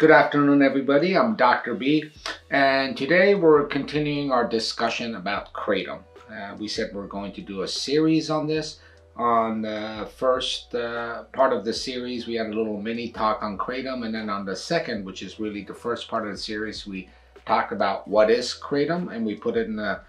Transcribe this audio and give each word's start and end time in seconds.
Good 0.00 0.10
afternoon, 0.10 0.62
everybody. 0.62 1.14
I'm 1.14 1.36
Dr. 1.36 1.74
B, 1.74 2.10
and 2.50 2.96
today 2.96 3.34
we're 3.34 3.66
continuing 3.66 4.32
our 4.32 4.48
discussion 4.48 5.14
about 5.14 5.52
kratom. 5.52 5.98
Uh, 6.32 6.56
we 6.58 6.68
said 6.68 6.94
we're 6.94 7.06
going 7.06 7.34
to 7.34 7.42
do 7.42 7.64
a 7.64 7.68
series 7.68 8.30
on 8.30 8.46
this. 8.46 8.80
On 9.16 9.60
the 9.60 10.08
first 10.16 10.74
uh, 10.74 11.24
part 11.34 11.52
of 11.52 11.66
the 11.66 11.74
series, 11.74 12.26
we 12.26 12.36
had 12.36 12.46
a 12.46 12.54
little 12.54 12.80
mini 12.80 13.10
talk 13.10 13.42
on 13.42 13.58
kratom, 13.58 14.06
and 14.06 14.14
then 14.14 14.30
on 14.30 14.46
the 14.46 14.56
second, 14.56 15.04
which 15.04 15.20
is 15.20 15.38
really 15.38 15.64
the 15.64 15.74
first 15.74 16.08
part 16.08 16.26
of 16.26 16.32
the 16.32 16.38
series, 16.38 16.86
we 16.86 17.10
talked 17.44 17.70
about 17.70 18.08
what 18.08 18.30
is 18.30 18.58
kratom, 18.58 19.14
and 19.14 19.26
we 19.26 19.34
put 19.34 19.54
it 19.54 19.66
in 19.66 19.78
a 19.78 20.00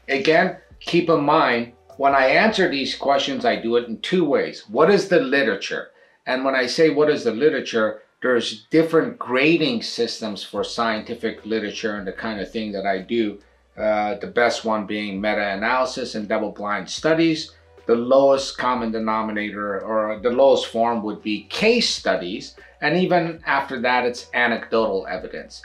again, 0.09 0.57
keep 0.79 1.07
in 1.07 1.23
mind, 1.23 1.73
when 1.97 2.15
I 2.15 2.29
answer 2.29 2.67
these 2.67 2.95
questions, 2.95 3.45
I 3.45 3.55
do 3.55 3.75
it 3.75 3.87
in 3.87 3.99
two 3.99 4.25
ways. 4.25 4.65
What 4.67 4.89
is 4.89 5.07
the 5.07 5.19
literature? 5.19 5.91
And 6.25 6.43
when 6.43 6.55
I 6.55 6.65
say 6.65 6.89
what 6.89 7.11
is 7.11 7.23
the 7.23 7.31
literature, 7.31 8.01
there's 8.23 8.65
different 8.71 9.19
grading 9.19 9.83
systems 9.83 10.43
for 10.43 10.63
scientific 10.63 11.45
literature 11.45 11.95
and 11.95 12.07
the 12.07 12.11
kind 12.11 12.39
of 12.39 12.51
thing 12.51 12.71
that 12.71 12.87
I 12.87 12.97
do 12.97 13.39
uh, 13.77 14.15
the 14.15 14.27
best 14.27 14.63
one 14.63 14.85
being 14.85 15.19
meta-analysis 15.19 16.15
and 16.15 16.27
double-blind 16.27 16.89
studies. 16.89 17.51
The 17.87 17.95
lowest 17.95 18.57
common 18.57 18.91
denominator 18.91 19.81
or 19.81 20.19
the 20.19 20.31
lowest 20.31 20.67
form 20.67 21.03
would 21.03 21.21
be 21.21 21.43
case 21.43 21.89
studies. 21.89 22.55
And 22.81 22.97
even 22.97 23.41
after 23.45 23.81
that, 23.81 24.05
it's 24.05 24.29
anecdotal 24.33 25.05
evidence. 25.07 25.61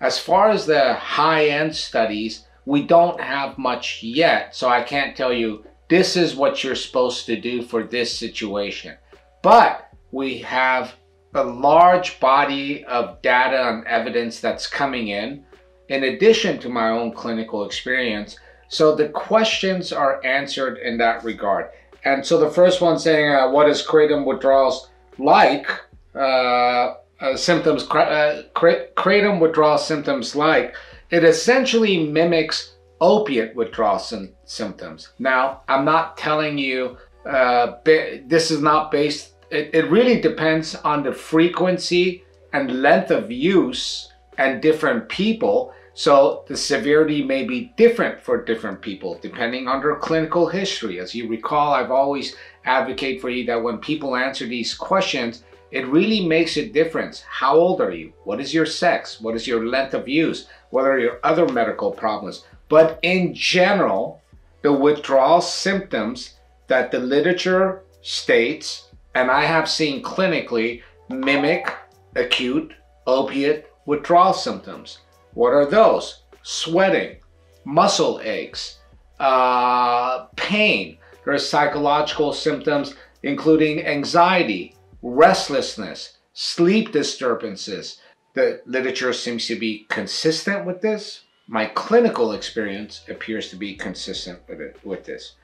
As 0.00 0.18
far 0.18 0.50
as 0.50 0.64
the 0.64 0.94
high-end 0.94 1.74
studies, 1.76 2.46
we 2.64 2.82
don't 2.82 3.20
have 3.20 3.58
much 3.58 4.02
yet. 4.02 4.54
So 4.54 4.68
I 4.68 4.82
can't 4.82 5.16
tell 5.16 5.32
you 5.32 5.64
this 5.88 6.16
is 6.16 6.36
what 6.36 6.62
you're 6.62 6.74
supposed 6.74 7.26
to 7.26 7.38
do 7.38 7.62
for 7.62 7.82
this 7.82 8.16
situation. 8.16 8.96
But 9.42 9.90
we 10.12 10.38
have 10.38 10.94
a 11.34 11.42
large 11.42 12.20
body 12.20 12.84
of 12.84 13.20
data 13.22 13.68
and 13.68 13.86
evidence 13.86 14.40
that's 14.40 14.66
coming 14.66 15.08
in 15.08 15.44
in 15.90 16.04
addition 16.04 16.58
to 16.60 16.68
my 16.68 16.88
own 16.88 17.12
clinical 17.12 17.64
experience. 17.64 18.38
So 18.68 18.94
the 18.94 19.08
questions 19.08 19.92
are 19.92 20.24
answered 20.24 20.78
in 20.78 20.96
that 20.98 21.22
regard. 21.24 21.70
And 22.04 22.24
so 22.24 22.38
the 22.38 22.50
first 22.50 22.80
one 22.80 22.98
saying, 22.98 23.30
uh, 23.30 23.50
what 23.50 23.68
is 23.68 23.86
kratom 23.86 24.24
withdrawals 24.24 24.88
like? 25.18 25.66
Uh, 26.14 26.94
uh, 27.20 27.36
symptoms, 27.36 27.82
uh, 27.90 28.44
kratom 28.54 29.40
withdrawal 29.40 29.76
symptoms 29.76 30.34
like, 30.34 30.74
it 31.10 31.22
essentially 31.22 32.06
mimics 32.06 32.76
opiate 33.00 33.54
withdrawal 33.54 33.98
sim 33.98 34.32
symptoms. 34.44 35.10
Now, 35.18 35.62
I'm 35.68 35.84
not 35.84 36.16
telling 36.16 36.56
you, 36.56 36.96
uh, 37.26 37.74
this 37.84 38.50
is 38.50 38.62
not 38.62 38.90
based, 38.90 39.34
it, 39.50 39.70
it 39.74 39.90
really 39.90 40.20
depends 40.20 40.74
on 40.76 41.02
the 41.02 41.12
frequency 41.12 42.24
and 42.52 42.80
length 42.80 43.10
of 43.10 43.30
use 43.30 44.10
and 44.38 44.62
different 44.62 45.08
people. 45.08 45.74
So 45.94 46.44
the 46.46 46.56
severity 46.56 47.22
may 47.22 47.44
be 47.44 47.72
different 47.76 48.22
for 48.22 48.44
different 48.44 48.80
people 48.80 49.18
depending 49.20 49.68
on 49.68 49.80
their 49.80 49.96
clinical 49.96 50.48
history. 50.48 51.00
As 51.00 51.14
you 51.14 51.28
recall, 51.28 51.72
I've 51.72 51.90
always 51.90 52.36
advocate 52.64 53.20
for 53.20 53.28
you 53.28 53.44
that 53.46 53.62
when 53.62 53.78
people 53.78 54.16
answer 54.16 54.46
these 54.46 54.74
questions, 54.74 55.42
it 55.70 55.86
really 55.86 56.26
makes 56.26 56.56
a 56.56 56.68
difference. 56.68 57.22
How 57.28 57.54
old 57.54 57.80
are 57.80 57.92
you? 57.92 58.12
What 58.24 58.40
is 58.40 58.52
your 58.52 58.66
sex? 58.66 59.20
What 59.20 59.34
is 59.34 59.46
your 59.46 59.66
length 59.66 59.94
of 59.94 60.08
use? 60.08 60.46
What 60.70 60.84
are 60.84 60.98
your 60.98 61.20
other 61.22 61.46
medical 61.48 61.90
problems? 61.92 62.44
But 62.68 62.98
in 63.02 63.34
general, 63.34 64.20
the 64.62 64.72
withdrawal 64.72 65.40
symptoms 65.40 66.34
that 66.66 66.90
the 66.90 66.98
literature 66.98 67.82
states, 68.02 68.88
and 69.14 69.30
I 69.30 69.44
have 69.44 69.68
seen 69.68 70.02
clinically, 70.02 70.82
mimic 71.08 71.72
acute 72.14 72.72
opiate 73.06 73.66
withdrawal 73.86 74.32
symptoms. 74.32 74.98
What 75.34 75.52
are 75.52 75.66
those? 75.66 76.22
Sweating, 76.42 77.16
muscle 77.64 78.20
aches, 78.22 78.78
uh, 79.18 80.26
pain. 80.36 80.96
There 81.24 81.34
are 81.34 81.38
psychological 81.38 82.32
symptoms 82.32 82.94
including 83.22 83.84
anxiety, 83.84 84.74
restlessness, 85.02 86.16
sleep 86.32 86.92
disturbances. 86.92 88.00
The 88.34 88.62
literature 88.66 89.12
seems 89.12 89.46
to 89.48 89.58
be 89.58 89.86
consistent 89.88 90.64
with 90.64 90.80
this. 90.80 91.24
My 91.46 91.66
clinical 91.66 92.32
experience 92.32 93.02
appears 93.08 93.50
to 93.50 93.56
be 93.56 93.74
consistent 93.74 94.40
with, 94.48 94.60
it, 94.60 94.78
with 94.84 95.04
this. 95.04 95.34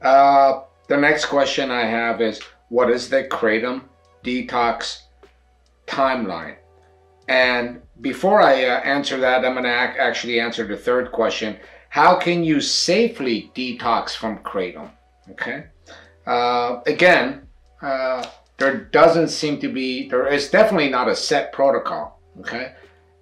Uh, 0.00 0.62
the 0.88 0.96
next 0.96 1.26
question 1.26 1.70
I 1.70 1.84
have 1.84 2.20
is, 2.20 2.40
what 2.68 2.90
is 2.90 3.08
the 3.08 3.24
Kratom 3.24 3.82
detox 4.24 5.02
timeline? 5.86 6.56
And 7.28 7.82
before 8.00 8.40
I 8.40 8.64
uh, 8.64 8.80
answer 8.80 9.18
that, 9.18 9.44
I'm 9.44 9.52
going 9.52 9.64
to 9.64 9.70
ac 9.70 9.98
actually 9.98 10.40
answer 10.40 10.66
the 10.66 10.76
third 10.76 11.12
question. 11.12 11.58
How 11.90 12.16
can 12.16 12.42
you 12.42 12.60
safely 12.60 13.52
detox 13.54 14.16
from 14.16 14.38
kratom? 14.38 14.90
Okay. 15.30 15.66
Uh, 16.26 16.80
again, 16.86 17.46
uh, 17.82 18.24
there 18.56 18.76
doesn't 18.76 19.28
seem 19.28 19.60
to 19.60 19.68
be, 19.68 20.08
there 20.08 20.26
is 20.26 20.50
definitely 20.50 20.88
not 20.88 21.08
a 21.08 21.14
set 21.14 21.52
protocol. 21.52 22.20
Okay. 22.40 22.72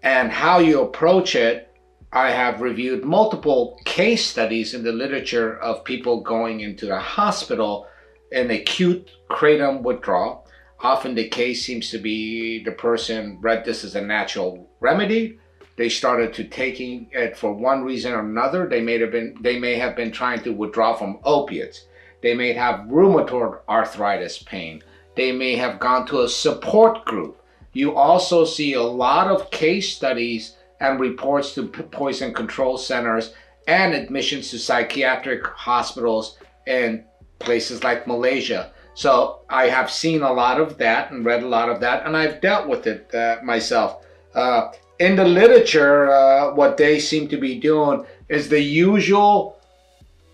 And 0.03 0.31
how 0.31 0.61
you 0.61 0.83
approach 0.83 1.34
it, 1.34 1.75
I 2.12 2.31
have 2.31 2.61
reviewed 2.61 3.05
multiple 3.05 3.81
case 3.84 4.25
studies 4.25 4.72
in 4.72 4.84
the 4.84 4.93
literature 4.93 5.59
of 5.59 5.84
people 5.84 6.21
going 6.21 6.60
into 6.60 6.86
the 6.86 6.98
hospital 6.98 7.89
in 8.31 8.51
acute 8.51 9.10
kratom 9.28 9.83
withdrawal 9.83 10.46
Often 10.81 11.15
the 11.15 11.28
case 11.28 11.65
seems 11.65 11.91
to 11.91 11.99
be 11.99 12.63
the 12.63 12.73
person 12.73 13.39
read 13.41 13.65
this 13.65 13.84
as 13.84 13.95
a 13.95 14.03
natural 14.03 14.69
remedy. 14.81 15.39
They 15.77 15.89
started 15.89 16.33
to 16.34 16.45
taking 16.45 17.09
it 17.13 17.37
for 17.37 17.53
one 17.53 17.83
reason 17.84 18.13
or 18.13 18.21
another. 18.21 18.67
They 18.67 18.81
may 18.81 18.99
have 18.99 19.11
been 19.11 19.37
they 19.41 19.59
may 19.59 19.77
have 19.77 19.97
been 19.97 20.13
trying 20.13 20.43
to 20.43 20.53
withdraw 20.53 20.95
from 20.95 21.19
opiates. 21.25 21.87
They 22.23 22.34
may 22.34 22.53
have 22.53 22.89
rheumatoid 22.89 23.61
arthritis 23.69 24.43
pain. 24.43 24.83
They 25.17 25.33
may 25.33 25.57
have 25.57 25.81
gone 25.81 26.07
to 26.07 26.23
a 26.23 26.28
support 26.28 27.05
group. 27.05 27.41
You 27.72 27.95
also 27.95 28.45
see 28.45 28.75
a 28.75 28.83
lot 28.83 29.29
of 29.29 29.51
case 29.51 29.95
studies 29.95 30.57
and 30.81 31.01
reports 31.01 31.55
to 31.55 31.69
poison 31.69 32.34
control 32.34 32.79
centers 32.79 33.34
and 33.67 33.95
admissions 33.95 34.51
to 34.51 34.59
psychiatric 34.59 35.47
hospitals 35.47 36.39
in 36.67 37.05
places 37.39 37.84
like 37.84 38.07
Malaysia 38.07 38.72
so 38.97 39.41
I 39.51 39.66
have 39.66 39.91
seen 39.91 40.22
a 40.22 40.33
lot 40.33 40.59
of 40.59 40.78
that 40.78 41.13
and 41.13 41.22
read 41.22 41.43
a 41.43 41.48
lot 41.48 41.69
of 41.69 41.81
that, 41.81 42.07
and 42.07 42.16
I've 42.16 42.41
dealt 42.41 42.66
with 42.66 42.87
it 42.87 43.15
uh, 43.15 43.37
myself. 43.45 44.03
Uh, 44.34 44.72
in 44.98 45.16
the 45.16 45.25
literature, 45.25 46.10
uh, 46.10 46.54
what 46.54 46.78
they 46.78 46.98
seem 46.98 47.28
to 47.28 47.37
be 47.37 47.60
doing 47.60 48.07
is 48.31 48.48
the 48.48 48.60
usual 48.60 49.60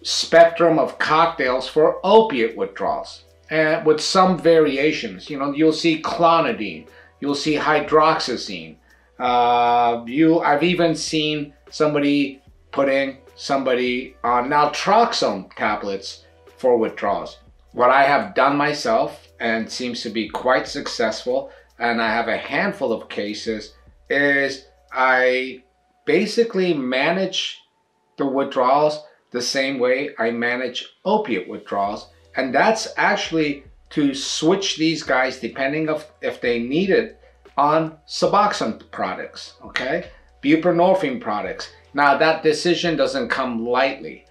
spectrum 0.03 0.79
of 0.79 0.97
cocktails 1.01 1.69
for 1.69 1.99
opiate 2.05 2.57
withdrawals. 2.57 3.25
and 3.51 3.85
with 3.85 4.01
some 4.01 4.39
variations. 4.39 5.29
You 5.29 5.41
know, 5.41 5.53
you'll 5.53 5.73
see 5.73 6.01
clonidine, 6.01 6.87
you'll 7.21 7.35
see 7.35 7.57
hydroxyzine. 7.57 8.77
Uh, 9.19 10.05
you, 10.07 10.39
I've 10.39 10.63
even 10.63 10.95
seen 10.95 11.53
somebody 11.69 12.41
putting 12.71 13.19
somebody 13.35 14.15
on 14.23 14.51
naltrexone 14.51 15.53
tablets 15.57 16.25
for 16.59 16.77
withdrawals. 16.79 17.39
What 17.73 17.91
I 17.91 18.05
have 18.05 18.35
done 18.35 18.57
myself 18.57 19.29
and 19.41 19.71
seems 19.71 20.03
to 20.03 20.11
be 20.11 20.29
quite 20.29 20.69
successful, 20.69 21.51
and 21.79 22.01
I 22.01 22.13
have 22.13 22.29
a 22.29 22.37
handful 22.37 22.93
of 22.93 23.09
cases, 23.09 23.75
is 24.11 24.67
I 24.93 25.65
basically 26.05 26.75
manage 26.75 27.59
the 28.19 28.27
withdrawals 28.27 29.03
the 29.31 29.41
same 29.41 29.79
way 29.79 30.11
I 30.19 30.31
manage 30.31 30.87
opiate 31.05 31.49
withdrawals. 31.49 32.09
And 32.37 32.55
that's 32.55 32.89
actually 32.97 33.65
to 33.91 34.15
switch 34.15 34.77
these 34.77 35.03
guys, 35.03 35.41
depending 35.41 35.89
of 35.89 36.11
if 36.21 36.41
they 36.41 36.59
need 36.59 36.91
it, 36.91 37.19
on 37.57 37.99
Suboxone 38.07 38.91
products, 38.91 39.55
okay? 39.65 40.11
Buprenorphine 40.43 41.21
products. 41.21 41.71
Now 41.95 42.17
that 42.17 42.43
decision 42.43 42.97
doesn't 42.97 43.29
come 43.29 43.67
lightly. 43.67 44.27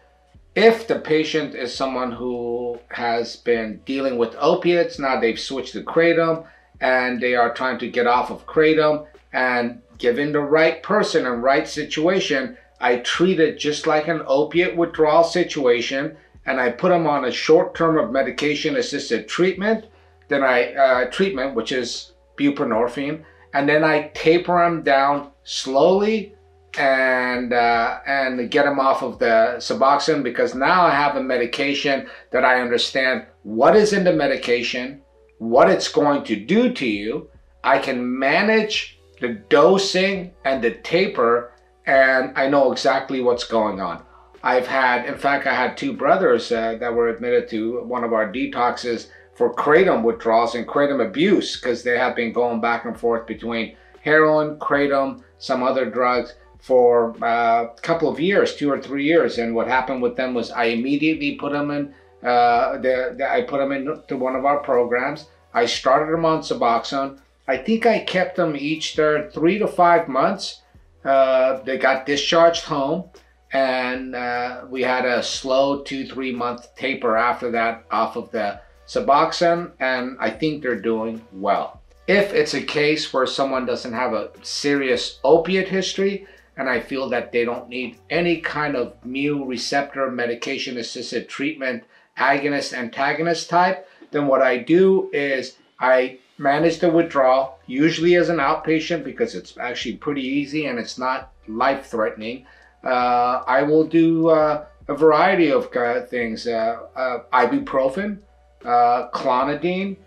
If 0.56 0.88
the 0.88 1.00
patient 1.00 1.56
is 1.56 1.74
someone 1.74 2.12
who 2.12 2.80
has 2.90 3.38
been 3.38 3.82
dealing 3.86 4.18
with 4.18 4.36
opiates, 4.38 5.00
now 5.00 5.20
they've 5.20 5.40
switched 5.40 5.74
to 5.74 5.84
Kratom 5.84 6.46
and 6.82 7.22
they 7.22 7.36
are 7.36 7.54
trying 7.54 7.80
to 7.80 7.90
get 7.90 8.06
off 8.06 8.32
of 8.32 8.46
Kratom 8.46 9.06
and 9.32 9.82
given 9.98 10.34
the 10.34 10.42
right 10.42 10.84
person 10.84 11.26
and 11.26 11.42
right 11.42 11.68
situation, 11.68 12.58
I 12.82 12.98
treat 12.98 13.40
it 13.40 13.60
just 13.60 13.88
like 13.88 14.10
an 14.10 14.24
opiate 14.26 14.76
withdrawal 14.76 15.24
situation 15.24 16.18
and 16.46 16.60
I 16.60 16.72
put 16.72 16.90
them 16.90 17.08
on 17.08 17.26
a 17.26 17.32
short 17.32 17.74
term 17.74 17.98
of 17.98 18.12
medication 18.12 18.76
assisted 18.76 19.30
treatment, 19.30 19.86
then 20.28 20.44
I 20.44 20.74
uh, 20.74 21.12
treatment, 21.12 21.56
which 21.56 21.72
is 21.72 22.12
buprenorphine, 22.36 23.24
and 23.54 23.70
then 23.70 23.84
I 23.84 24.10
taper 24.14 24.58
them 24.58 24.82
down 24.82 25.32
slowly 25.44 26.36
and 26.78 27.54
uh, 27.54 28.00
and 28.06 28.50
get 28.50 28.66
them 28.66 28.80
off 28.80 29.04
of 29.04 29.20
the 29.20 29.56
Suboxone 29.58 30.24
because 30.24 30.56
now 30.56 30.86
I 30.86 30.92
have 30.92 31.16
a 31.16 31.24
medication 31.24 32.08
that 32.32 32.46
I 32.46 32.62
understand 32.62 33.26
what 33.44 33.76
is 33.76 33.94
in 33.94 34.04
the 34.04 34.14
medication, 34.14 35.02
what 35.40 35.70
it's 35.70 35.90
going 35.90 36.24
to 36.26 36.36
do 36.36 36.72
to 36.74 36.86
you. 36.86 37.30
I 37.64 37.80
can 37.80 38.18
manage 38.18 39.00
the 39.20 39.30
dosing 39.50 40.32
and 40.46 40.64
the 40.64 40.72
taper, 40.72 41.52
and 41.86 42.32
I 42.38 42.48
know 42.48 42.72
exactly 42.72 43.22
what's 43.22 43.44
going 43.44 43.82
on. 43.82 44.04
I've 44.44 44.66
had, 44.66 45.06
in 45.06 45.18
fact, 45.18 45.46
I 45.46 45.54
had 45.54 45.78
two 45.78 45.94
brothers 45.94 46.52
uh, 46.52 46.78
that 46.80 46.94
were 46.94 47.10
admitted 47.10 47.48
to 47.50 47.84
one 47.84 48.04
of 48.04 48.14
our 48.14 48.32
detoxes 48.32 49.08
for 49.36 49.54
kratom 49.54 50.02
withdrawals 50.02 50.56
and 50.56 50.68
kratom 50.68 51.06
abuse 51.06 51.60
because 51.60 51.84
they 51.84 51.98
have 51.98 52.16
been 52.16 52.34
going 52.34 52.60
back 52.60 52.86
and 52.86 53.00
forth 53.00 53.28
between 53.28 53.76
heroin, 54.02 54.58
kratom, 54.58 55.24
some 55.38 55.62
other 55.62 55.86
drugs 55.86 56.34
for 56.62 57.16
a 57.22 57.70
couple 57.82 58.08
of 58.08 58.20
years, 58.20 58.56
two 58.56 58.72
or 58.72 58.80
three 58.80 59.04
years. 59.04 59.38
And 59.40 59.56
what 59.56 59.68
happened 59.68 60.02
with 60.02 60.16
them 60.16 60.34
was 60.34 60.52
I 60.52 60.66
immediately 60.66 61.36
put 61.36 61.52
them 61.52 61.72
in, 61.72 61.94
uh, 62.24 62.78
the, 62.78 63.16
the, 63.18 63.30
I 63.30 63.42
put 63.42 63.58
them 63.58 63.72
into 63.72 64.16
one 64.16 64.36
of 64.36 64.46
our 64.46 64.60
programs. 64.60 65.26
I 65.54 65.66
started 65.66 66.14
them 66.14 66.24
on 66.24 66.42
Suboxone. 66.42 67.20
I 67.48 67.58
think 67.58 67.86
I 67.86 68.00
kept 68.00 68.36
them 68.36 68.56
each 68.56 68.96
there 68.96 69.30
three 69.32 69.58
to 69.58 69.68
five 69.68 70.08
months. 70.08 70.62
Uh, 71.04 71.62
they 71.64 71.80
got 71.80 72.06
discharged 72.06 72.64
home 72.64 73.06
and 73.52 74.16
uh, 74.16 74.62
we 74.70 74.84
had 74.84 75.04
a 75.04 75.24
slow 75.24 75.82
two, 75.82 76.06
three 76.06 76.32
month 76.32 76.74
taper 76.76 77.18
after 77.18 77.52
that 77.52 77.86
off 77.92 78.16
of 78.16 78.32
the 78.32 78.62
Suboxone 78.88 79.72
and 79.80 80.16
I 80.20 80.30
think 80.30 80.62
they're 80.62 80.80
doing 80.80 81.26
well. 81.34 81.82
If 82.08 82.34
it's 82.34 82.54
a 82.54 82.62
case 82.62 83.12
where 83.12 83.26
someone 83.26 83.66
doesn't 83.66 83.94
have 83.94 84.14
a 84.14 84.30
serious 84.44 85.20
opiate 85.24 85.70
history, 85.70 86.28
and 86.58 86.70
I 86.70 86.80
feel 86.80 87.10
that 87.10 87.32
they 87.32 87.46
don't 87.46 87.70
need 87.70 87.98
any 88.10 88.42
kind 88.42 88.76
of 88.76 88.94
mu 89.06 89.46
receptor 89.46 90.10
medication 90.12 90.78
assisted 90.78 91.30
treatment, 91.30 91.84
agonist, 92.18 92.74
antagonist 92.74 93.50
type, 93.50 93.88
then 94.12 94.28
what 94.28 94.42
I 94.42 94.58
do 94.58 95.10
is 95.14 95.58
I 95.80 96.20
manage 96.38 96.80
the 96.80 96.90
withdrawal, 96.90 97.60
usually 97.68 98.16
as 98.16 98.30
an 98.30 98.38
outpatient 98.38 99.04
because 99.04 99.36
it's 99.36 99.58
actually 99.58 99.96
pretty 99.98 100.24
easy 100.24 100.66
and 100.66 100.78
it's 100.78 100.98
not 100.98 101.32
life 101.48 101.86
threatening. 101.86 102.46
Uh, 102.84 103.44
I 103.48 103.64
will 103.64 103.86
do 103.86 104.30
uh, 104.30 104.66
a 104.88 104.96
variety 104.96 105.52
of 105.52 105.76
uh, 105.76 106.02
things 106.02 106.48
uh, 106.48 106.80
uh, 106.96 107.20
ibuprofen, 107.34 108.20
uh, 108.66 109.10
clonidine, 109.10 109.98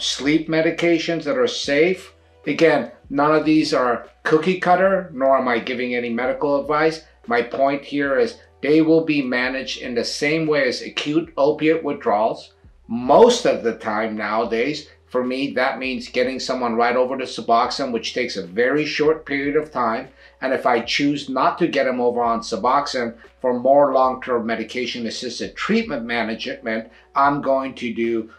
sleep 0.00 0.48
medications 0.48 1.24
that 1.24 1.38
are 1.38 1.46
safe. 1.46 2.13
Again, 2.46 2.92
none 3.08 3.34
of 3.34 3.44
these 3.44 3.72
are 3.72 4.08
cookie 4.22 4.60
cutter, 4.60 5.10
nor 5.12 5.38
am 5.38 5.48
I 5.48 5.58
giving 5.58 5.94
any 5.94 6.10
medical 6.10 6.60
advice. 6.60 7.04
My 7.26 7.42
point 7.42 7.84
here 7.84 8.18
is 8.18 8.38
they 8.60 8.82
will 8.82 9.04
be 9.04 9.22
managed 9.22 9.80
in 9.80 9.94
the 9.94 10.04
same 10.04 10.46
way 10.46 10.68
as 10.68 10.82
acute 10.82 11.32
opiate 11.36 11.82
withdrawals. 11.82 12.52
Most 12.86 13.46
of 13.46 13.62
the 13.62 13.76
time 13.76 14.16
nowadays, 14.16 14.88
for 15.06 15.24
me, 15.24 15.52
that 15.52 15.78
means 15.78 16.08
getting 16.08 16.40
someone 16.40 16.74
right 16.74 16.96
over 16.96 17.16
to 17.16 17.24
Suboxone, 17.24 17.92
which 17.92 18.14
takes 18.14 18.36
a 18.36 18.46
very 18.46 18.84
short 18.84 19.24
period 19.24 19.56
of 19.56 19.70
time. 19.70 20.08
And 20.40 20.52
if 20.52 20.66
I 20.66 20.80
choose 20.80 21.28
not 21.28 21.56
to 21.58 21.68
get 21.68 21.84
them 21.84 22.00
over 22.00 22.20
on 22.20 22.40
Suboxone 22.40 23.16
for 23.40 23.58
more 23.58 23.94
long-term 23.94 24.44
medication-assisted 24.44 25.54
treatment 25.54 26.04
management, 26.04 26.90
I'm 27.14 27.40
going 27.40 27.74
to 27.76 27.94
do 27.94 28.30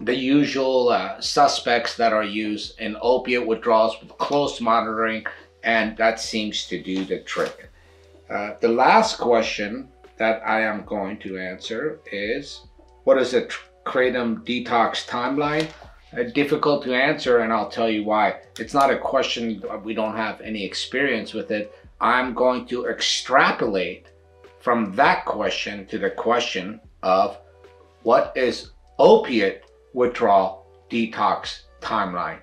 the 0.00 0.14
usual 0.14 0.88
uh, 0.88 1.20
suspects 1.20 1.96
that 1.96 2.12
are 2.12 2.24
used 2.24 2.78
in 2.80 2.96
opiate 3.00 3.46
withdrawals 3.46 4.00
with 4.00 4.16
close 4.18 4.60
monitoring, 4.60 5.24
and 5.62 5.96
that 5.96 6.20
seems 6.20 6.66
to 6.66 6.82
do 6.82 7.04
the 7.04 7.20
trick. 7.20 7.70
Uh, 8.28 8.54
the 8.60 8.68
last 8.68 9.18
question 9.18 9.88
that 10.16 10.42
I 10.46 10.60
am 10.62 10.84
going 10.84 11.18
to 11.18 11.38
answer 11.38 12.00
is 12.10 12.62
what 13.04 13.18
is 13.18 13.34
a 13.34 13.48
kratom 13.84 14.44
detox 14.44 15.06
timeline? 15.06 15.68
Uh, 16.16 16.22
difficult 16.22 16.84
to 16.84 16.94
answer, 16.94 17.40
and 17.40 17.52
I'll 17.52 17.68
tell 17.68 17.90
you 17.90 18.04
why. 18.04 18.36
It's 18.58 18.74
not 18.74 18.90
a 18.90 18.98
question, 18.98 19.62
we 19.82 19.94
don't 19.94 20.16
have 20.16 20.40
any 20.40 20.64
experience 20.64 21.34
with 21.34 21.50
it. 21.50 21.72
I'm 22.00 22.34
going 22.34 22.66
to 22.66 22.86
extrapolate 22.86 24.06
from 24.60 24.94
that 24.96 25.24
question 25.24 25.86
to 25.86 25.98
the 25.98 26.10
question 26.10 26.80
of 27.02 27.38
what 28.02 28.32
is 28.36 28.70
opiate 28.98 29.63
withdrawal 29.94 30.66
detox 30.90 31.60
timeline? 31.80 32.40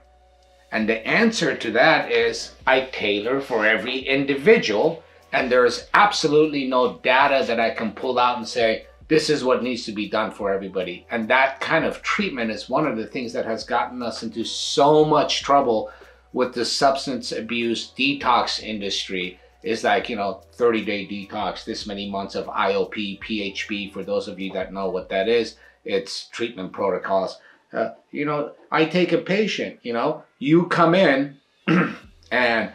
And 0.71 0.87
the 0.87 1.05
answer 1.05 1.55
to 1.55 1.71
that 1.71 2.11
is 2.11 2.53
I 2.65 2.81
tailor 2.91 3.41
for 3.41 3.65
every 3.65 3.99
individual, 3.99 5.03
and 5.33 5.51
there's 5.51 5.87
absolutely 5.93 6.65
no 6.67 6.97
data 6.99 7.45
that 7.45 7.59
I 7.59 7.71
can 7.71 7.91
pull 7.91 8.17
out 8.17 8.37
and 8.37 8.47
say, 8.47 8.85
this 9.11 9.29
is 9.29 9.43
what 9.43 9.61
needs 9.61 9.83
to 9.85 9.91
be 9.91 10.07
done 10.07 10.31
for 10.31 10.53
everybody. 10.53 11.05
And 11.11 11.27
that 11.27 11.59
kind 11.59 11.83
of 11.83 12.01
treatment 12.01 12.49
is 12.49 12.69
one 12.69 12.87
of 12.87 12.95
the 12.95 13.07
things 13.07 13.33
that 13.33 13.45
has 13.45 13.65
gotten 13.65 14.01
us 14.01 14.23
into 14.23 14.45
so 14.45 15.03
much 15.03 15.43
trouble 15.43 15.91
with 16.31 16.53
the 16.53 16.63
substance 16.63 17.33
abuse 17.33 17.91
detox 17.97 18.63
industry 18.63 19.37
is 19.63 19.83
like, 19.83 20.09
you 20.09 20.15
know, 20.15 20.41
30 20.53 20.85
day 20.85 21.05
detox, 21.05 21.65
this 21.65 21.85
many 21.85 22.09
months 22.09 22.35
of 22.35 22.45
IOP, 22.45 23.19
PHP, 23.19 23.91
for 23.91 24.03
those 24.03 24.29
of 24.29 24.39
you 24.39 24.53
that 24.53 24.71
know 24.71 24.89
what 24.89 25.09
that 25.09 25.27
is, 25.27 25.57
it's 25.85 26.27
treatment 26.27 26.71
protocols. 26.73 27.39
Uh, 27.73 27.91
you 28.11 28.25
know, 28.25 28.51
I 28.71 28.85
take 28.85 29.11
a 29.11 29.17
patient, 29.17 29.79
you 29.81 29.93
know, 29.93 30.23
you 30.39 30.67
come 30.67 30.93
in 30.93 31.37
and 32.31 32.71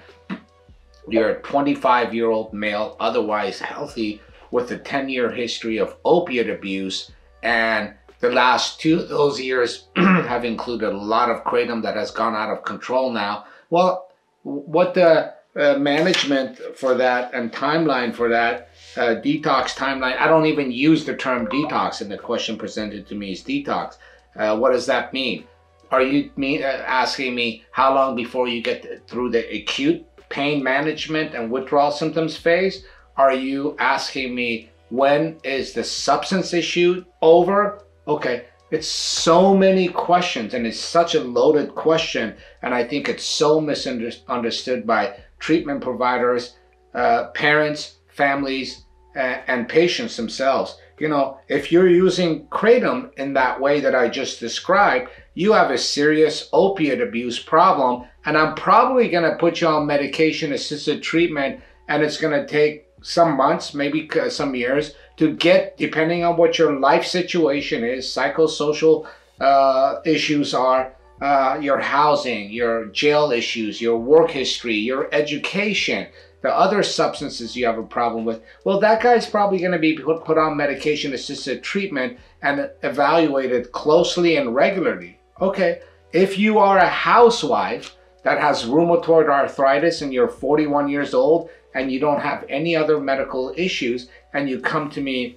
you're 1.08 1.30
a 1.30 1.42
25 1.42 2.14
year 2.14 2.30
old 2.30 2.52
male, 2.52 2.96
otherwise 2.98 3.60
healthy, 3.60 4.20
with 4.50 4.70
a 4.70 4.78
10 4.78 5.08
year 5.08 5.30
history 5.30 5.78
of 5.78 5.96
opiate 6.04 6.50
abuse. 6.50 7.10
And 7.42 7.94
the 8.20 8.30
last 8.30 8.80
two 8.80 9.00
of 9.00 9.08
those 9.08 9.40
years 9.40 9.88
have 9.96 10.44
included 10.44 10.92
a 10.92 10.96
lot 10.96 11.30
of 11.30 11.44
kratom 11.44 11.82
that 11.82 11.96
has 11.96 12.10
gone 12.10 12.34
out 12.34 12.50
of 12.50 12.64
control 12.64 13.12
now. 13.12 13.44
Well, 13.70 14.08
what 14.42 14.94
the 14.94 15.34
uh, 15.58 15.78
management 15.78 16.58
for 16.76 16.94
that 16.94 17.32
and 17.34 17.52
timeline 17.52 18.14
for 18.14 18.28
that 18.28 18.70
uh, 18.96 19.16
detox 19.22 19.74
timeline, 19.74 20.18
I 20.18 20.26
don't 20.26 20.46
even 20.46 20.70
use 20.70 21.04
the 21.04 21.16
term 21.16 21.46
detox, 21.46 22.00
and 22.00 22.10
the 22.10 22.18
question 22.18 22.58
presented 22.58 23.06
to 23.08 23.14
me 23.14 23.32
is 23.32 23.42
detox. 23.42 23.96
Uh, 24.34 24.56
what 24.58 24.72
does 24.72 24.86
that 24.86 25.12
mean? 25.12 25.44
Are 25.90 26.02
you 26.02 26.30
me, 26.36 26.62
uh, 26.62 26.66
asking 26.66 27.34
me 27.34 27.64
how 27.70 27.94
long 27.94 28.16
before 28.16 28.48
you 28.48 28.62
get 28.62 29.06
through 29.08 29.30
the 29.30 29.48
acute 29.54 30.04
pain 30.28 30.62
management 30.62 31.34
and 31.34 31.50
withdrawal 31.50 31.92
symptoms 31.92 32.36
phase? 32.36 32.84
Are 33.16 33.32
you 33.32 33.76
asking 33.78 34.34
me 34.34 34.70
when 34.90 35.38
is 35.42 35.72
the 35.72 35.84
substance 35.84 36.52
issue 36.52 37.04
over? 37.22 37.82
Okay, 38.06 38.46
it's 38.70 38.88
so 38.88 39.56
many 39.56 39.88
questions 39.88 40.54
and 40.54 40.66
it's 40.66 40.80
such 40.80 41.14
a 41.14 41.22
loaded 41.22 41.74
question. 41.74 42.34
And 42.62 42.74
I 42.74 42.84
think 42.84 43.08
it's 43.08 43.24
so 43.24 43.60
misunderstood 43.60 44.86
by 44.86 45.16
treatment 45.38 45.80
providers, 45.80 46.56
uh, 46.94 47.28
parents, 47.34 47.96
families, 48.08 48.84
uh, 49.16 49.38
and 49.46 49.68
patients 49.68 50.16
themselves. 50.16 50.78
you 50.98 51.08
know, 51.08 51.38
if 51.48 51.70
you're 51.70 51.88
using 51.88 52.46
kratom 52.46 53.12
in 53.18 53.34
that 53.34 53.60
way 53.60 53.80
that 53.80 53.94
I 53.94 54.08
just 54.08 54.40
described, 54.40 55.10
you 55.34 55.52
have 55.52 55.70
a 55.70 55.78
serious 55.78 56.48
opiate 56.52 57.02
abuse 57.02 57.38
problem. 57.38 58.04
And 58.24 58.36
I'm 58.36 58.54
probably 58.54 59.08
going 59.10 59.30
to 59.30 59.36
put 59.36 59.60
you 59.60 59.68
on 59.68 59.86
medication 59.86 60.52
assisted 60.52 61.02
treatment, 61.02 61.60
and 61.88 62.02
it's 62.02 62.16
going 62.18 62.32
to 62.40 62.46
take 62.50 62.86
some 63.02 63.36
months, 63.36 63.74
maybe 63.74 64.08
some 64.30 64.54
years, 64.54 64.94
to 65.18 65.34
get, 65.36 65.76
depending 65.76 66.24
on 66.24 66.36
what 66.36 66.58
your 66.58 66.80
life 66.80 67.04
situation 67.04 67.84
is, 67.84 68.06
psychosocial 68.06 69.06
uh, 69.40 69.96
issues 70.04 70.54
are, 70.54 70.95
uh, 71.20 71.58
your 71.60 71.78
housing, 71.78 72.50
your 72.50 72.86
jail 72.86 73.32
issues, 73.32 73.80
your 73.80 73.96
work 73.98 74.30
history, 74.30 74.74
your 74.74 75.08
education, 75.12 76.06
the 76.42 76.54
other 76.54 76.82
substances 76.82 77.56
you 77.56 77.66
have 77.66 77.78
a 77.78 77.82
problem 77.82 78.24
with, 78.24 78.42
well, 78.64 78.78
that 78.80 79.02
guy's 79.02 79.26
probably 79.26 79.58
going 79.58 79.72
to 79.72 79.78
be 79.78 79.96
put, 79.96 80.38
on 80.38 80.56
medication 80.56 81.14
assisted 81.14 81.62
treatment 81.62 82.18
and 82.42 82.70
evaluated 82.82 83.72
closely 83.72 84.36
and 84.36 84.54
regularly. 84.54 85.18
Okay, 85.40 85.80
if 86.12 86.38
you 86.38 86.58
are 86.58 86.78
a 86.78 86.88
housewife 86.88 87.96
that 88.22 88.38
has 88.38 88.64
rheumatoid 88.64 89.28
arthritis 89.28 90.02
and 90.02 90.12
you're 90.12 90.28
41 90.28 90.88
years 90.88 91.14
old 91.14 91.50
and 91.74 91.90
you 91.90 91.98
don't 91.98 92.20
have 92.20 92.44
any 92.48 92.76
other 92.76 93.00
medical 93.00 93.52
issues, 93.56 94.08
and 94.32 94.48
you 94.48 94.60
come 94.60 94.90
to 94.90 95.00
me 95.00 95.36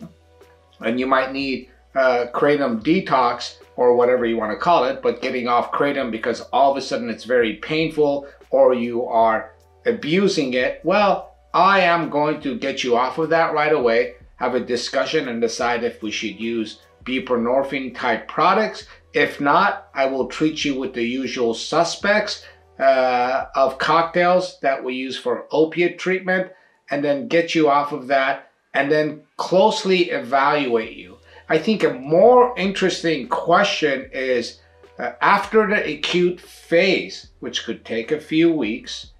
and 0.81 0.99
you 0.99 1.07
might 1.07 1.31
need 1.31 1.69
uh, 1.95 2.27
kratom 2.33 2.81
detox 2.81 3.55
or 3.79 3.95
whatever 3.95 4.25
you 4.25 4.35
want 4.35 4.51
to 4.51 4.57
call 4.57 4.83
it, 4.83 5.01
but 5.01 5.21
getting 5.21 5.47
off 5.47 5.71
kratom 5.71 6.11
because 6.11 6.41
all 6.51 6.69
of 6.69 6.75
a 6.75 6.81
sudden 6.81 7.09
it's 7.09 7.23
very 7.23 7.53
painful 7.55 8.27
or 8.49 8.73
you 8.73 9.05
are 9.05 9.53
abusing 9.85 10.53
it, 10.53 10.81
well, 10.83 11.37
I 11.53 11.79
am 11.79 12.09
going 12.09 12.41
to 12.41 12.59
get 12.59 12.83
you 12.83 12.97
off 12.97 13.17
of 13.19 13.29
that 13.29 13.53
right 13.53 13.71
away, 13.71 14.15
have 14.35 14.53
a 14.53 14.59
discussion 14.59 15.29
and 15.29 15.39
decide 15.39 15.85
if 15.85 16.03
we 16.03 16.11
should 16.11 16.37
use 16.37 16.81
buprenorphine 17.05 17.95
type 17.95 18.27
products. 18.27 18.85
If 19.13 19.39
not, 19.39 19.87
I 19.93 20.07
will 20.07 20.27
treat 20.27 20.65
you 20.65 20.77
with 20.77 20.93
the 20.93 21.05
usual 21.05 21.53
suspects 21.53 22.43
uh, 22.79 23.45
of 23.55 23.77
cocktails 23.77 24.59
that 24.59 24.83
we 24.83 24.95
use 24.95 25.17
for 25.17 25.45
opiate 25.51 25.97
treatment 25.97 26.51
and 26.91 27.01
then 27.01 27.29
get 27.29 27.55
you 27.55 27.69
off 27.69 27.93
of 27.93 28.07
that 28.07 28.51
and 28.73 28.91
then 28.91 29.21
closely 29.37 30.09
evaluate 30.09 30.97
you. 30.97 31.18
I 31.51 31.57
think 31.57 31.83
a 31.83 31.93
more 31.93 32.53
interesting 32.57 33.27
question 33.27 34.07
is 34.13 34.59
uh, 34.99 35.13
after 35.19 35.65
the 35.65 35.95
acute 35.95 36.39
phase, 36.39 37.31
which 37.39 37.63
could 37.63 37.83
take 37.83 38.11
a 38.11 38.19
few 38.19 38.53
weeks, 38.53 39.13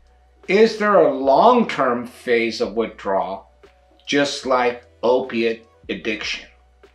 is 0.47 0.77
there 0.77 0.97
a 0.97 1.13
long 1.13 1.67
term 1.67 2.05
phase 2.05 2.61
of 2.61 2.75
withdrawal, 2.75 3.49
just 4.05 4.45
like 4.45 4.85
opiate 5.01 5.65
addiction? 5.89 6.47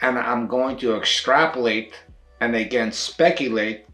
And 0.02 0.16
I'm 0.16 0.46
going 0.46 0.76
to 0.78 0.96
extrapolate 0.96 1.94
and 2.40 2.54
again 2.54 2.92
speculate 2.92 3.86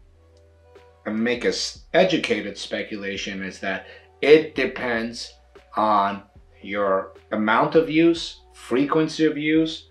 and 1.07 1.23
make 1.23 1.45
a 1.45 1.53
educated 1.93 2.55
speculation 2.55 3.41
is 3.41 3.59
that 3.59 3.87
it 4.21 4.53
depends 4.53 5.33
on 5.75 6.21
your 6.61 7.13
amount 7.31 7.73
of 7.73 7.89
use, 7.89 8.41
frequency 8.53 9.25
of 9.25 9.37
use, 9.37 9.87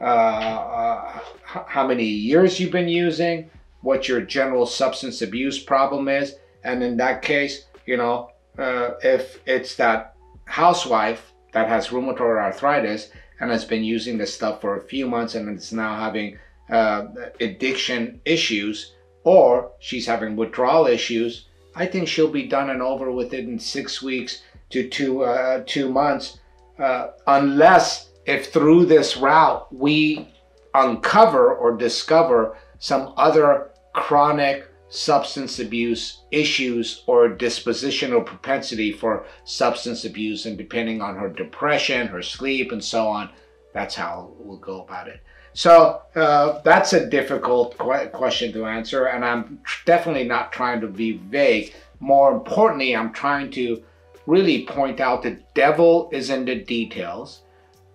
uh, 0.00 0.04
uh, 0.04 1.18
how 1.44 1.86
many 1.86 2.04
years 2.04 2.58
you've 2.58 2.72
been 2.72 2.88
using, 2.88 3.50
what 3.82 4.08
your 4.08 4.20
general 4.20 4.66
substance 4.66 5.22
abuse 5.22 5.58
problem 5.58 6.08
is, 6.08 6.36
and 6.64 6.82
in 6.82 6.96
that 6.96 7.22
case, 7.22 7.66
you 7.86 7.96
know, 7.96 8.30
uh, 8.58 8.92
if 9.02 9.40
it's 9.46 9.76
that 9.76 10.14
housewife 10.44 11.32
that 11.52 11.68
has 11.68 11.88
rheumatoid 11.88 12.38
arthritis 12.38 13.10
and 13.40 13.50
has 13.50 13.64
been 13.64 13.82
using 13.82 14.18
this 14.18 14.34
stuff 14.34 14.60
for 14.60 14.76
a 14.76 14.82
few 14.82 15.06
months 15.08 15.34
and 15.34 15.56
is 15.56 15.72
now 15.72 15.96
having 15.96 16.38
uh, 16.70 17.06
addiction 17.40 18.20
issues, 18.24 18.94
or 19.24 19.72
she's 19.80 20.06
having 20.06 20.36
withdrawal 20.36 20.86
issues, 20.86 21.46
I 21.74 21.86
think 21.86 22.08
she'll 22.08 22.30
be 22.30 22.46
done 22.46 22.70
and 22.70 22.82
over 22.82 23.10
within 23.10 23.58
six 23.58 24.02
weeks 24.02 24.42
to 24.70 24.88
two 24.88 25.24
uh, 25.24 25.62
two 25.66 25.90
months, 25.90 26.38
uh, 26.78 27.08
unless 27.26 28.09
if 28.30 28.52
through 28.52 28.86
this 28.86 29.16
route 29.16 29.66
we 29.74 30.28
uncover 30.74 31.52
or 31.52 31.76
discover 31.76 32.56
some 32.78 33.12
other 33.16 33.72
chronic 33.92 34.68
substance 34.88 35.58
abuse 35.58 36.22
issues 36.30 37.02
or 37.06 37.28
disposition 37.28 38.12
or 38.12 38.22
propensity 38.22 38.92
for 38.92 39.24
substance 39.44 40.04
abuse 40.04 40.46
and 40.46 40.56
depending 40.56 41.02
on 41.02 41.16
her 41.16 41.28
depression 41.28 42.06
her 42.06 42.22
sleep 42.22 42.70
and 42.70 42.82
so 42.82 43.08
on 43.08 43.28
that's 43.74 43.96
how 43.96 44.32
we'll 44.38 44.58
go 44.58 44.82
about 44.82 45.06
it. 45.06 45.20
So 45.52 46.02
uh, 46.16 46.60
that's 46.62 46.92
a 46.92 47.08
difficult 47.08 47.78
qu- 47.78 48.08
question 48.08 48.52
to 48.52 48.66
answer 48.66 49.06
and 49.06 49.24
i'm 49.24 49.60
definitely 49.86 50.24
not 50.24 50.52
trying 50.52 50.80
to 50.80 50.86
be 50.86 51.18
vague. 51.18 51.74
More 51.98 52.32
importantly 52.32 52.94
i'm 52.94 53.12
trying 53.12 53.50
to 53.52 53.82
really 54.26 54.66
point 54.66 55.00
out 55.00 55.24
the 55.24 55.40
devil 55.54 56.08
is 56.12 56.30
in 56.30 56.44
the 56.44 56.54
details 56.54 57.42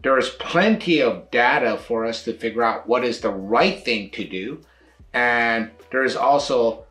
there's 0.05 0.29
plenty 0.35 1.01
of 1.01 1.31
data 1.31 1.79
for 1.79 2.05
us 2.05 2.23
to 2.23 2.31
figure 2.31 2.61
out 2.61 2.87
what 2.87 3.03
is 3.03 3.21
the 3.21 3.29
right 3.31 3.83
thing 3.83 4.07
to 4.11 4.23
do 4.23 4.61
and 5.13 5.71
there's 5.91 6.15
also 6.15 6.85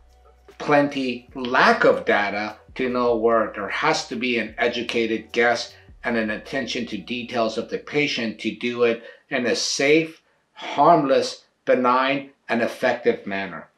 plenty 0.58 1.28
lack 1.36 1.84
of 1.84 2.04
data 2.04 2.56
to 2.74 2.88
know 2.88 3.14
where 3.14 3.52
there 3.54 3.68
has 3.68 4.08
to 4.08 4.16
be 4.16 4.36
an 4.40 4.52
educated 4.58 5.30
guess 5.30 5.74
and 6.02 6.16
an 6.16 6.30
attention 6.30 6.86
to 6.86 6.98
details 6.98 7.56
of 7.56 7.70
the 7.70 7.78
patient 7.78 8.40
to 8.40 8.52
do 8.56 8.82
it 8.82 9.04
in 9.30 9.46
a 9.46 9.54
safe, 9.54 10.20
harmless, 10.52 11.44
benign, 11.64 12.30
and 12.48 12.62
effective 12.62 13.24
manner. 13.28 13.68